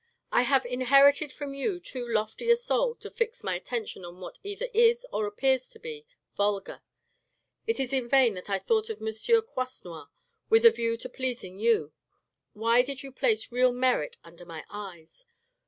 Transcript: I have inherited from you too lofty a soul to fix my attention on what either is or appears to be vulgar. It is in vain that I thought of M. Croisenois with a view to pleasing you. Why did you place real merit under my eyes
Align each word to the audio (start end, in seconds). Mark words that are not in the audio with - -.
I 0.31 0.41
have 0.41 0.65
inherited 0.65 1.31
from 1.31 1.53
you 1.53 1.79
too 1.79 2.07
lofty 2.07 2.49
a 2.49 2.55
soul 2.55 2.95
to 2.95 3.11
fix 3.11 3.43
my 3.43 3.53
attention 3.55 4.03
on 4.03 4.19
what 4.19 4.39
either 4.43 4.65
is 4.73 5.05
or 5.13 5.27
appears 5.27 5.69
to 5.69 5.79
be 5.79 6.07
vulgar. 6.35 6.81
It 7.67 7.79
is 7.79 7.93
in 7.93 8.09
vain 8.09 8.33
that 8.33 8.49
I 8.49 8.57
thought 8.57 8.89
of 8.89 8.97
M. 8.99 9.09
Croisenois 9.43 10.07
with 10.49 10.65
a 10.65 10.71
view 10.71 10.97
to 10.97 11.07
pleasing 11.07 11.59
you. 11.59 11.93
Why 12.53 12.81
did 12.81 13.03
you 13.03 13.11
place 13.11 13.51
real 13.51 13.71
merit 13.71 14.17
under 14.23 14.43
my 14.43 14.65
eyes 14.71 15.27